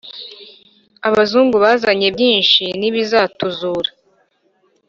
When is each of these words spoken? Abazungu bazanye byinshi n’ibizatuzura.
Abazungu 1.07 1.55
bazanye 1.63 2.07
byinshi 2.15 2.63
n’ibizatuzura. 2.79 3.89